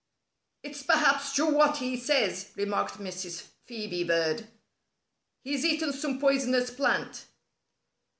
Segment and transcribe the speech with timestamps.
[0.63, 3.43] "It's perhaps true what he says," remarked Mrs.
[3.69, 4.47] Phœbe Bird.
[5.43, 7.25] "He's eaten some poisonous plant."